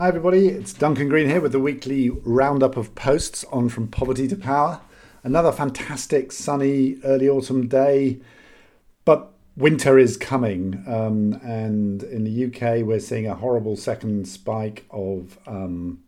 [0.00, 0.46] Hi, everybody.
[0.46, 4.80] It's Duncan Green here with the weekly roundup of posts on From Poverty to Power.
[5.24, 8.20] Another fantastic sunny early autumn day,
[9.04, 10.84] but winter is coming.
[10.86, 16.04] Um, and in the UK, we're seeing a horrible second spike of um,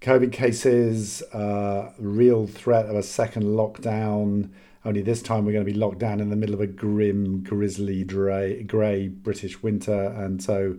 [0.00, 4.50] COVID cases, uh, real threat of a second lockdown.
[4.84, 7.44] Only this time, we're going to be locked down in the middle of a grim,
[7.44, 10.06] grisly, grey British winter.
[10.06, 10.78] And so,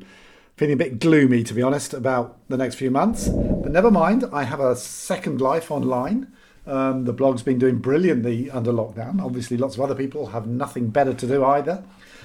[0.55, 3.27] feeling a bit gloomy, to be honest, about the next few months.
[3.27, 6.31] But never mind, I have a second life online.
[6.65, 9.21] Um, the blog's been doing brilliantly under lockdown.
[9.21, 11.83] Obviously, lots of other people have nothing better to do either.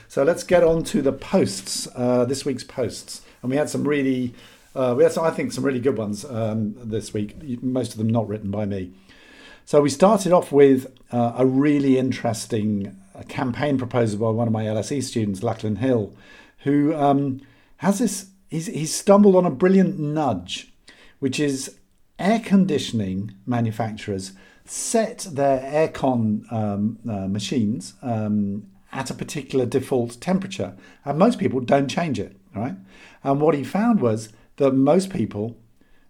[0.08, 3.22] So let's get on to the posts, uh, this week's posts.
[3.42, 4.34] And we had some really,
[4.74, 7.98] uh, we had, some, I think, some really good ones um, this week, most of
[7.98, 8.92] them not written by me.
[9.64, 14.52] So we started off with uh, a really interesting uh, campaign proposal by one of
[14.52, 16.14] my LSE students, Lachlan Hill,
[16.60, 17.42] who um,
[17.78, 20.72] has this, he's, he's stumbled on a brilliant nudge,
[21.18, 21.78] which is
[22.18, 24.32] air conditioning manufacturers
[24.64, 31.60] set their aircon um, uh, machines um, at a particular default temperature, and most people
[31.60, 32.74] don't change it, right?
[33.24, 35.56] And what he found was that most people,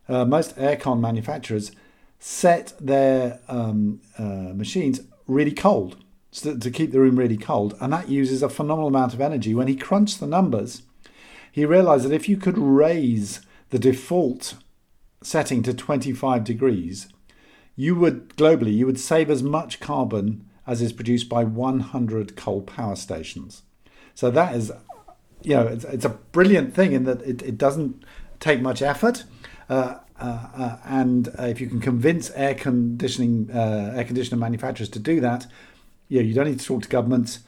[0.08, 1.70] uh, most aircon manufacturers,
[2.18, 5.96] set their um, uh, machines really cold
[6.32, 9.54] to, to keep the room really cold, and that uses a phenomenal amount of energy.
[9.54, 10.82] When he crunched the numbers,
[11.58, 14.54] he realized that if you could raise the default
[15.22, 17.08] setting to 25 degrees,
[17.74, 22.62] you would globally you would save as much carbon as is produced by 100 coal
[22.62, 23.62] power stations.
[24.14, 24.70] So that is,
[25.42, 28.04] you know, it's, it's a brilliant thing in that it, it doesn't
[28.38, 29.24] take much effort.
[29.68, 35.00] Uh, uh, uh, and if you can convince air conditioning uh, air conditioner manufacturers to
[35.00, 35.46] do that,
[36.08, 37.40] yeah, you don't need to talk to governments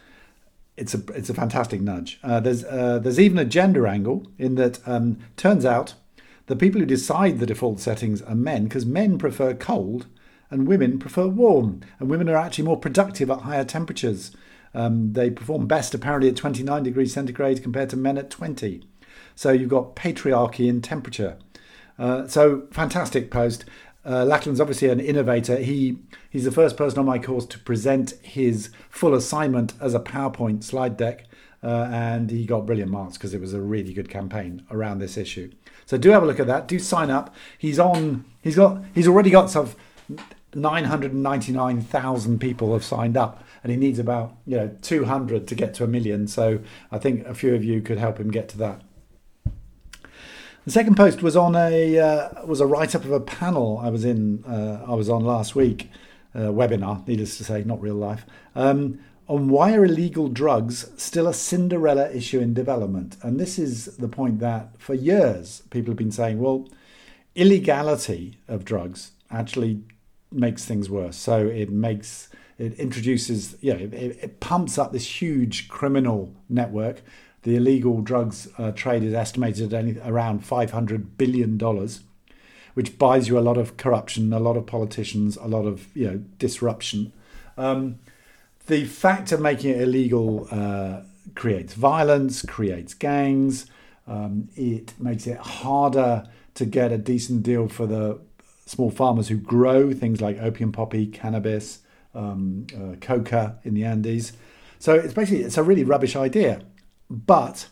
[0.80, 2.18] it's a it's a fantastic nudge.
[2.22, 5.94] Uh, there's uh, there's even a gender angle in that um, turns out
[6.46, 10.06] the people who decide the default settings are men because men prefer cold
[10.50, 14.32] and women prefer warm, and women are actually more productive at higher temperatures.
[14.74, 18.82] Um, they perform best apparently at 29 degrees centigrade compared to men at 20.
[19.34, 21.38] So you've got patriarchy in temperature.
[21.98, 23.64] Uh, so fantastic post.
[24.04, 25.56] Uh, Lachlan's obviously an innovator.
[25.56, 25.98] He
[26.30, 30.64] he's the first person on my course to present his full assignment as a PowerPoint
[30.64, 31.26] slide deck,
[31.62, 35.16] uh, and he got brilliant marks because it was a really good campaign around this
[35.16, 35.50] issue.
[35.84, 36.66] So do have a look at that.
[36.66, 37.34] Do sign up.
[37.58, 38.24] He's on.
[38.42, 38.82] He's got.
[38.94, 39.70] He's already got some.
[40.52, 45.84] 999,000 people have signed up and he needs about you know 200 to get to
[45.84, 46.58] a million so
[46.90, 48.82] I think a few of you could help him get to that
[50.64, 53.90] the second post was on a uh, was a write up of a panel I
[53.90, 55.90] was in uh, I was on last week,
[56.34, 58.98] webinar, needless to say, not real life, um,
[59.30, 63.16] on why are illegal drugs still a Cinderella issue in development?
[63.22, 66.68] And this is the point that for years people have been saying, well,
[67.36, 69.82] illegality of drugs actually
[70.32, 71.16] makes things worse.
[71.16, 72.28] So it makes
[72.58, 77.02] it introduces, you know, it, it pumps up this huge criminal network
[77.42, 81.58] the illegal drugs uh, trade is estimated at around $500 billion,
[82.74, 86.06] which buys you a lot of corruption, a lot of politicians, a lot of you
[86.06, 87.12] know disruption.
[87.56, 87.98] Um,
[88.66, 91.02] the fact of making it illegal uh,
[91.34, 93.66] creates violence, creates gangs.
[94.06, 98.20] Um, it makes it harder to get a decent deal for the
[98.66, 101.80] small farmers who grow things like opium poppy, cannabis,
[102.14, 104.32] um, uh, coca in the Andes.
[104.78, 106.62] So it's basically it's a really rubbish idea.
[107.10, 107.68] But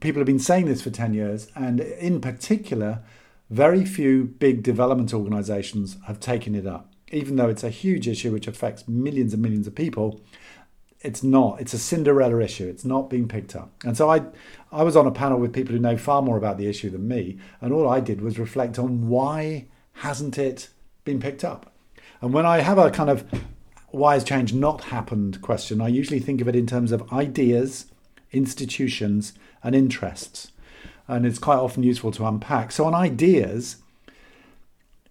[0.00, 3.02] people have been saying this for 10 years, and in particular,
[3.50, 6.92] very few big development organizations have taken it up.
[7.12, 10.20] Even though it's a huge issue which affects millions and millions of people,
[11.00, 11.60] it's not.
[11.60, 12.68] It's a Cinderella issue.
[12.68, 13.72] It's not being picked up.
[13.84, 14.22] And so I,
[14.70, 17.08] I was on a panel with people who know far more about the issue than
[17.08, 20.68] me, and all I did was reflect on why hasn't it
[21.04, 21.72] been picked up.
[22.20, 23.24] And when I have a kind of
[23.88, 27.86] why has change not happened question, I usually think of it in terms of ideas
[28.32, 29.32] institutions,
[29.62, 30.52] and interests.
[31.08, 32.72] And it's quite often useful to unpack.
[32.72, 33.76] So, on ideas,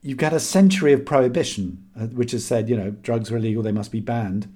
[0.02, 3.64] you've got a century of prohibition, uh, which has said, you know, drugs are illegal,
[3.64, 4.54] they must be banned.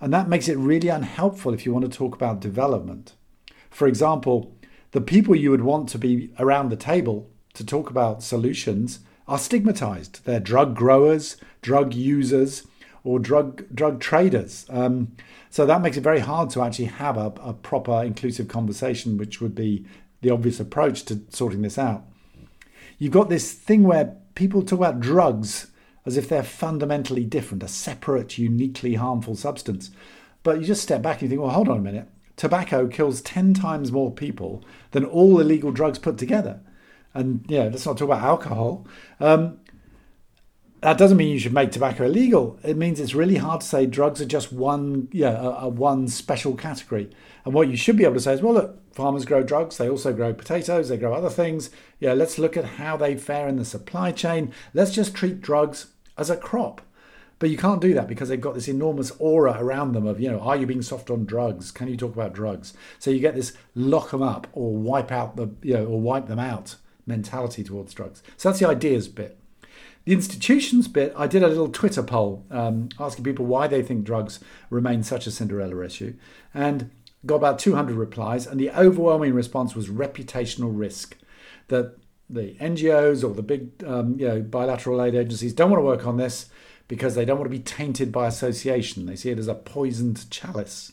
[0.00, 3.14] And that makes it really unhelpful if you want to talk about development.
[3.70, 4.54] For example,
[4.90, 9.38] the people you would want to be around the table to talk about solutions are
[9.38, 10.24] stigmatized.
[10.24, 12.66] They're drug growers, drug users,
[13.04, 14.66] or drug drug traders.
[14.68, 15.12] Um,
[15.50, 19.40] so that makes it very hard to actually have a, a proper inclusive conversation, which
[19.40, 19.84] would be
[20.22, 22.04] the obvious approach to sorting this out.
[22.98, 25.70] You've got this thing where people talk about drugs
[26.06, 29.90] as if they're fundamentally different, a separate, uniquely harmful substance.
[30.42, 32.08] But you just step back and you think, well, hold on a minute.
[32.36, 36.60] Tobacco kills 10 times more people than all illegal drugs put together.
[37.14, 38.86] And yeah, let's not talk about alcohol.
[39.20, 39.60] Um,
[40.82, 42.58] that doesn't mean you should make tobacco illegal.
[42.64, 46.08] It means it's really hard to say drugs are just one, yeah, a, a, one
[46.08, 47.08] special category.
[47.44, 49.76] And what you should be able to say is, well, look, farmers grow drugs.
[49.76, 50.88] They also grow potatoes.
[50.88, 51.70] They grow other things.
[52.00, 54.52] Yeah, let's look at how they fare in the supply chain.
[54.74, 55.86] Let's just treat drugs
[56.18, 56.80] as a crop.
[57.38, 60.30] But you can't do that because they've got this enormous aura around them of, you
[60.30, 61.70] know, are you being soft on drugs?
[61.70, 62.74] Can you talk about drugs?
[62.98, 66.26] So you get this lock them up or wipe out the, you know, or wipe
[66.26, 66.74] them out
[67.06, 68.22] mentality towards drugs.
[68.36, 69.38] So that's the ideas bit.
[70.04, 74.04] The institutions bit, I did a little Twitter poll um, asking people why they think
[74.04, 76.14] drugs remain such a Cinderella issue,
[76.52, 76.90] and
[77.24, 78.46] got about 200 replies.
[78.46, 81.16] And the overwhelming response was reputational risk
[81.68, 81.96] that
[82.28, 86.06] the NGOs or the big um, you know, bilateral aid agencies don't want to work
[86.06, 86.48] on this
[86.88, 89.06] because they don't want to be tainted by association.
[89.06, 90.92] They see it as a poisoned chalice.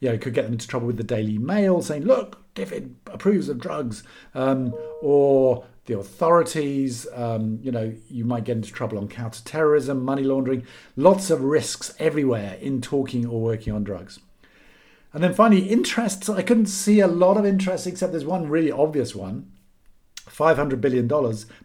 [0.00, 3.48] You know, could get them into trouble with the Daily Mail saying, look, DFID approves
[3.48, 4.02] of drugs,
[4.34, 7.06] um, or the authorities.
[7.14, 10.64] Um, you know, you might get into trouble on counterterrorism, money laundering,
[10.96, 14.20] lots of risks everywhere in talking or working on drugs.
[15.12, 16.28] And then finally, interests.
[16.28, 19.50] I couldn't see a lot of interest except there's one really obvious one.
[20.28, 21.08] $500 billion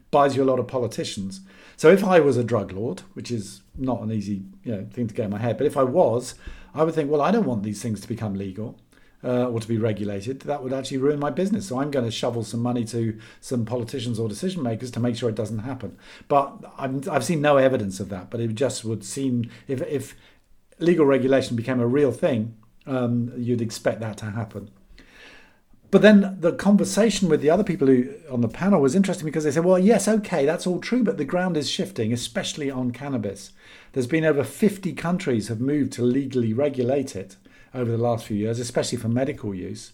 [0.09, 1.41] buys you a lot of politicians.
[1.75, 5.07] So if I was a drug lord, which is not an easy you know, thing
[5.07, 6.35] to get in my head, but if I was,
[6.73, 8.79] I would think, well, I don't want these things to become legal
[9.23, 11.67] uh, or to be regulated, that would actually ruin my business.
[11.67, 15.15] So I'm going to shovel some money to some politicians or decision makers to make
[15.15, 15.97] sure it doesn't happen.
[16.27, 18.29] But i have seen no evidence of that.
[18.29, 20.15] But it just would seem if, if
[20.79, 22.55] legal regulation became a real thing,
[22.85, 24.69] um, you'd expect that to happen.
[25.93, 29.43] But then the conversation with the other people who on the panel was interesting because
[29.43, 32.89] they said, well, yes, okay, that's all true, but the ground is shifting, especially on
[32.89, 33.51] cannabis.
[33.91, 37.35] There's been over 50 countries have moved to legally regulate it
[37.75, 39.91] over the last few years, especially for medical use.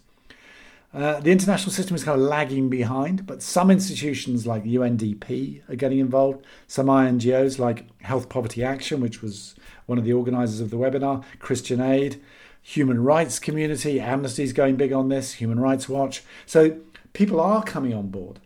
[0.93, 5.75] Uh, the international system is kind of lagging behind, but some institutions like UNDP are
[5.75, 6.45] getting involved.
[6.65, 9.53] Some INGOs like Health Poverty Action, which was
[9.85, 12.21] one of the organisers of the webinar, Christian Aid,
[12.61, 16.23] Human Rights Community, Amnesty is going big on this, Human Rights Watch.
[16.45, 16.79] So
[17.13, 18.39] people are coming on board.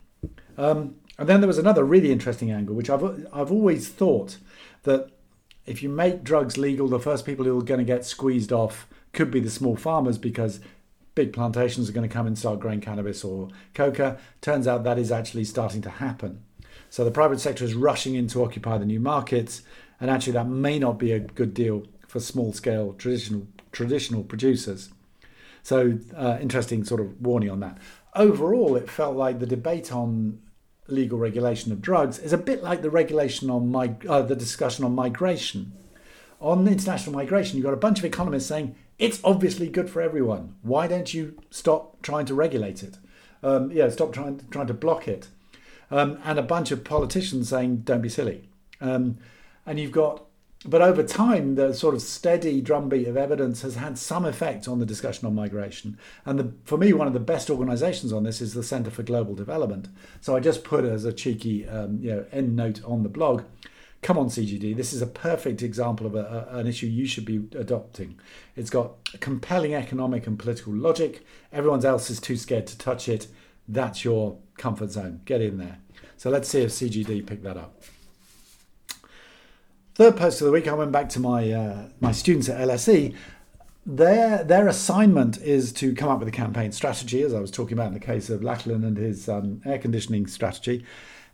[0.57, 4.37] Um, and then there was another really interesting angle, which I've I've always thought
[4.83, 5.09] that
[5.65, 8.87] if you make drugs legal, the first people who are going to get squeezed off
[9.13, 10.59] could be the small farmers because
[11.15, 14.17] big plantations are going to come and start growing cannabis or coca.
[14.41, 16.43] Turns out that is actually starting to happen.
[16.89, 19.61] So the private sector is rushing in to occupy the new markets,
[19.99, 24.91] and actually that may not be a good deal for small scale traditional traditional producers.
[25.61, 27.77] So uh, interesting sort of warning on that.
[28.15, 30.39] Overall, it felt like the debate on
[30.87, 34.85] legal regulation of drugs is a bit like the regulation on mig- uh, the discussion
[34.85, 35.73] on migration.
[36.39, 40.55] On international migration, you've got a bunch of economists saying it's obviously good for everyone.
[40.61, 42.97] Why don't you stop trying to regulate it?
[43.41, 45.29] Um, yeah, stop trying trying to block it.
[45.89, 48.49] Um, and a bunch of politicians saying, "Don't be silly."
[48.81, 49.17] Um,
[49.65, 50.25] and you've got,
[50.65, 54.79] but over time, the sort of steady drumbeat of evidence has had some effect on
[54.79, 55.97] the discussion on migration.
[56.25, 59.03] And the, for me, one of the best organisations on this is the Centre for
[59.03, 59.89] Global Development.
[60.21, 63.43] So I just put as a cheeky, um, you know, end note on the blog
[64.03, 67.25] come on CGD, this is a perfect example of a, a, an issue you should
[67.25, 68.19] be adopting.
[68.55, 71.25] It's got compelling economic and political logic.
[71.51, 73.27] Everyone else is too scared to touch it.
[73.67, 75.21] That's your comfort zone.
[75.25, 75.79] Get in there.
[76.17, 77.81] So let's see if CGD pick that up.
[79.95, 83.15] Third post of the week, I went back to my uh, my students at LSE.
[83.85, 87.73] Their their assignment is to come up with a campaign strategy, as I was talking
[87.77, 90.83] about in the case of Lachlan and his um, air conditioning strategy,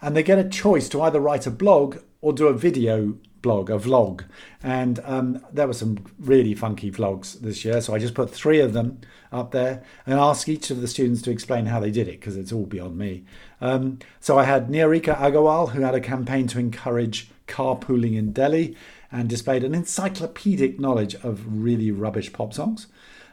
[0.02, 3.70] and they get a choice to either write a blog or do a video blog,
[3.70, 4.26] a vlog.
[4.62, 7.82] And um, there were some really funky vlogs this year.
[7.82, 9.00] So I just put three of them
[9.32, 12.36] up there and ask each of the students to explain how they did it because
[12.36, 13.24] it's all beyond me.
[13.62, 18.76] Um, so I had Niharika Agarwal, who had a campaign to encourage carpooling in Delhi
[19.12, 22.88] and displayed an encyclopedic knowledge of really rubbish pop songs.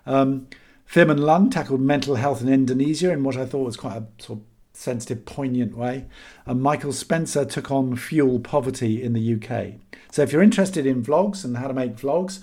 [0.07, 0.49] Um,
[0.87, 4.38] Firman Lund tackled mental health in Indonesia in what I thought was quite a sort
[4.38, 4.45] of
[4.76, 6.06] sensitive, poignant way.
[6.45, 9.75] And Michael Spencer took on fuel poverty in the UK.
[10.11, 12.40] So if you're interested in vlogs and how to make vlogs,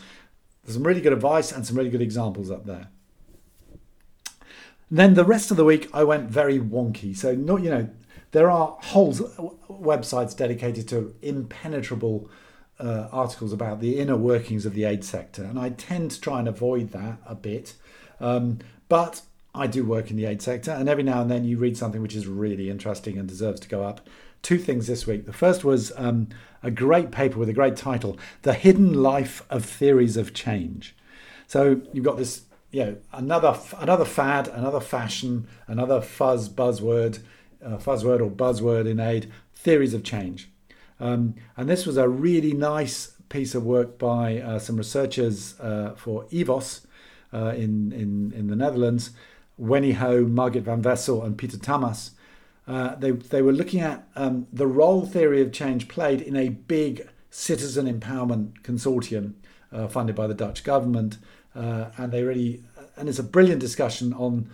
[0.64, 2.88] there's some really good advice and some really good examples up there.
[4.90, 7.16] then the rest of the week, I went very wonky.
[7.16, 7.90] So not you know,
[8.32, 9.14] there are whole
[9.70, 12.30] websites dedicated to impenetrable
[12.80, 16.40] uh, articles about the inner workings of the aid sector, and I tend to try
[16.40, 17.76] and avoid that a bit.
[18.20, 18.60] Um,
[18.90, 19.22] but
[19.56, 22.02] I do work in the aid sector, and every now and then you read something
[22.02, 24.08] which is really interesting and deserves to go up.
[24.42, 25.26] Two things this week.
[25.26, 26.28] The first was um,
[26.62, 30.96] a great paper with a great title The Hidden Life of Theories of Change.
[31.48, 37.20] So you've got this, you know, another, another fad, another fashion, another fuzz buzzword
[37.64, 40.50] uh, fuzzword or buzzword in aid, theories of change.
[41.00, 45.94] Um, and this was a really nice piece of work by uh, some researchers uh,
[45.96, 46.86] for EVOS
[47.34, 49.12] uh, in, in, in the Netherlands,
[49.60, 52.12] Wenny Ho, Margit van Wessel, and Peter Tamas.
[52.68, 56.50] Uh, they, they were looking at um, the role theory of change played in a
[56.50, 59.34] big citizen empowerment consortium
[59.72, 61.18] uh, funded by the Dutch government.
[61.56, 62.64] Uh, and they really,
[62.96, 64.50] and it's a brilliant discussion on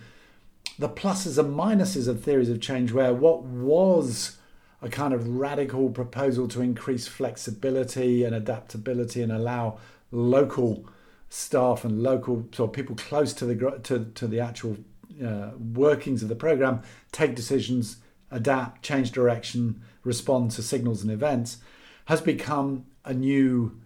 [0.78, 4.38] the pluses and minuses of theories of change, where what was
[4.82, 9.78] a kind of radical proposal to increase flexibility and adaptability and allow
[10.10, 10.86] local
[11.30, 14.76] staff and local so people close to the to, to the actual
[15.24, 16.82] uh, workings of the program
[17.12, 17.98] take decisions
[18.30, 21.58] adapt change direction respond to signals and events
[22.06, 23.80] has become a new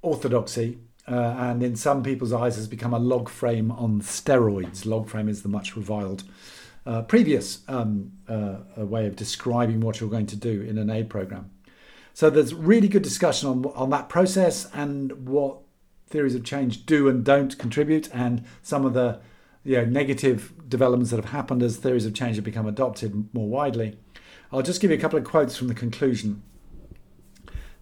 [0.00, 5.08] orthodoxy uh, and in some people's eyes has become a log frame on steroids log
[5.08, 6.22] frame is the much reviled
[6.86, 11.10] uh, previous um, uh, way of describing what you're going to do in an aid
[11.10, 11.50] program.
[12.14, 15.58] So there's really good discussion on, on that process and what
[16.10, 19.20] theories of change do and don't contribute, and some of the
[19.64, 23.48] you know, negative developments that have happened as theories of change have become adopted more
[23.48, 23.96] widely.
[24.52, 26.42] I'll just give you a couple of quotes from the conclusion.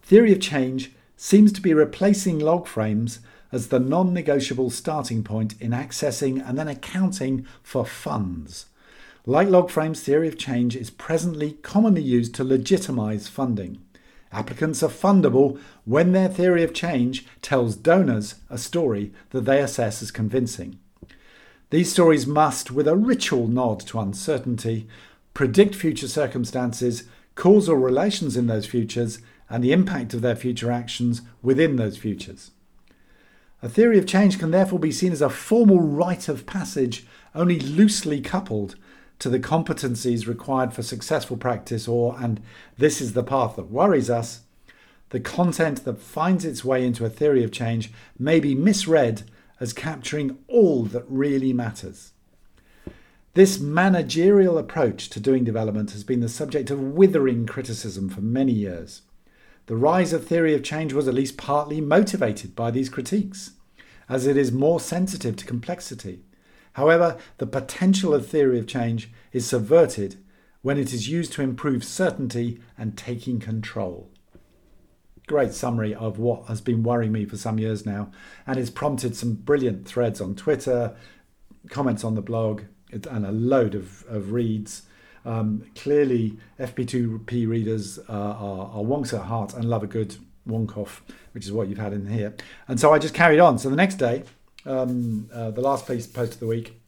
[0.01, 3.19] Theory of change seems to be replacing log frames
[3.51, 8.67] as the non negotiable starting point in accessing and then accounting for funds.
[9.25, 13.81] Like log frames, theory of change is presently commonly used to legitimize funding.
[14.31, 20.01] Applicants are fundable when their theory of change tells donors a story that they assess
[20.01, 20.79] as convincing.
[21.71, 24.87] These stories must, with a ritual nod to uncertainty,
[25.33, 27.03] predict future circumstances,
[27.35, 29.19] causal relations in those futures,
[29.49, 32.51] and the impact of their future actions within those futures.
[33.61, 37.05] A theory of change can therefore be seen as a formal rite of passage
[37.35, 38.75] only loosely coupled
[39.19, 42.41] to the competencies required for successful practice, or, and
[42.77, 44.41] this is the path that worries us,
[45.09, 49.23] the content that finds its way into a theory of change may be misread
[49.59, 52.11] as capturing all that really matters.
[53.33, 58.51] This managerial approach to doing development has been the subject of withering criticism for many
[58.51, 59.01] years.
[59.67, 63.51] The rise of theory of change was at least partly motivated by these critiques,
[64.07, 66.21] as it is more sensitive to complexity.
[66.79, 70.15] However, the potential of theory of change is subverted
[70.61, 74.09] when it is used to improve certainty and taking control.
[75.27, 78.11] Great summary of what has been worrying me for some years now,
[78.47, 80.95] and it's prompted some brilliant threads on Twitter,
[81.69, 82.61] comments on the blog,
[82.93, 84.83] and a load of, of reads.
[85.25, 90.15] Um, clearly, FP2P readers uh, are, are wonks at heart and love a good
[90.47, 92.33] wonk off, which is what you've had in here.
[92.69, 93.59] And so I just carried on.
[93.59, 94.23] So the next day,
[94.69, 96.79] um, uh, the last piece post of the week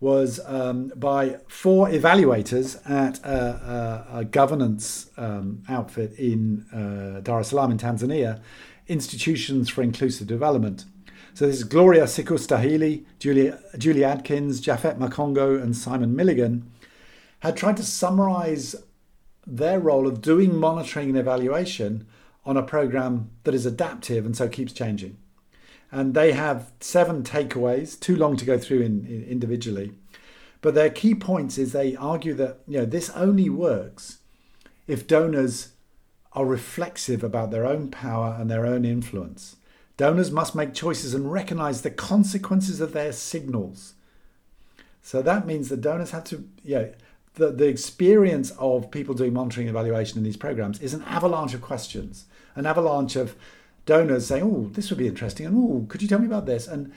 [0.00, 7.40] was um, by four evaluators at a, a, a governance um, outfit in uh, Dar
[7.40, 8.40] es Salaam in Tanzania,
[8.86, 10.84] Institutions for Inclusive Development.
[11.32, 16.70] So this is Gloria Sikustahili, Julie, Julie Adkins, Japhet Makongo, and Simon Milligan
[17.40, 18.76] had tried to summarize
[19.46, 22.06] their role of doing monitoring and evaluation
[22.44, 25.16] on a program that is adaptive and so keeps changing
[25.94, 29.92] and they have seven takeaways, too long to go through in, in individually.
[30.60, 34.18] But their key points is they argue that you know this only works
[34.88, 35.68] if donors
[36.32, 39.56] are reflexive about their own power and their own influence.
[39.96, 43.94] Donors must make choices and recognize the consequences of their signals.
[45.00, 46.92] So that means the donors have to, you know,
[47.34, 51.54] the, the experience of people doing monitoring and evaluation in these programs is an avalanche
[51.54, 53.36] of questions, an avalanche of
[53.86, 56.66] donors saying, "Oh, this would be interesting," and "Oh, could you tell me about this?"
[56.66, 56.92] and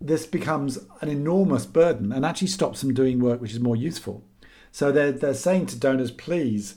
[0.00, 4.22] this becomes an enormous burden and actually stops them doing work which is more useful.
[4.70, 6.76] So they're, they're saying to donors, please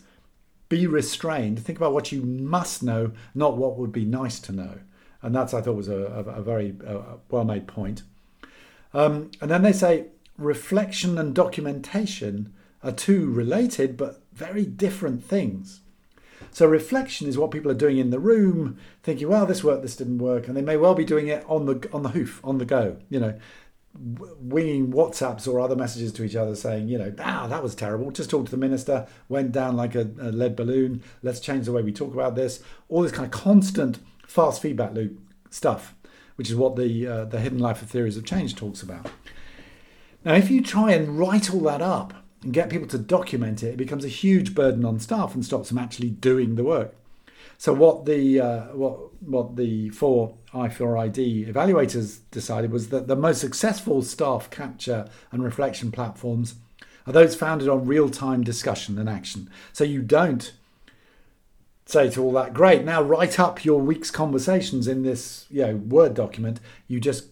[0.69, 1.59] be restrained.
[1.59, 4.79] Think about what you must know, not what would be nice to know.
[5.21, 8.03] And that's, I thought, was a, a, a very uh, well made point.
[8.93, 12.53] Um, and then they say reflection and documentation
[12.83, 15.81] are two related but very different things.
[16.51, 19.95] So reflection is what people are doing in the room, thinking, "Well, this worked, this
[19.95, 22.57] didn't work," and they may well be doing it on the on the hoof, on
[22.57, 22.97] the go.
[23.09, 23.39] You know,
[23.93, 28.11] winging WhatsApps or other messages to each other, saying, "You know, ah, that was terrible.
[28.11, 31.03] Just talked to the minister, went down like a, a lead balloon.
[31.21, 34.93] Let's change the way we talk about this." All this kind of constant fast feedback
[34.93, 35.19] loop
[35.49, 35.95] stuff,
[36.35, 39.09] which is what the uh, the hidden life of theories of change talks about.
[40.23, 43.73] Now, if you try and write all that up and get people to document it,
[43.73, 46.95] it becomes a huge burden on staff and stops them actually doing the work.
[47.57, 53.39] So what the uh, what what the four I4ID evaluators decided was that the most
[53.39, 56.55] successful staff capture and reflection platforms
[57.05, 59.49] are those founded on real time discussion and action.
[59.73, 60.53] So you don't
[61.85, 65.75] say to all that, great, now write up your week's conversations in this you know,
[65.75, 66.59] Word document.
[66.87, 67.25] You just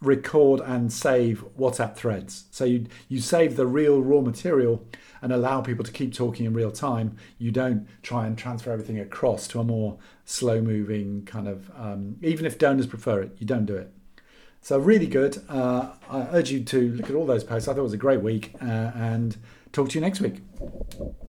[0.00, 2.44] record and save WhatsApp threads.
[2.50, 4.86] So you, you save the real raw material
[5.20, 7.16] and allow people to keep talking in real time.
[7.38, 12.16] You don't try and transfer everything across to a more slow moving kind of, um,
[12.22, 13.92] even if donors prefer it, you don't do it.
[14.60, 15.42] So really good.
[15.48, 17.68] Uh, I urge you to look at all those posts.
[17.68, 19.36] I thought it was a great week uh, and
[19.72, 20.42] talk to you next week.